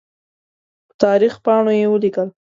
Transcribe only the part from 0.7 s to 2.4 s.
په تاریخ پاڼو یې ولیکل.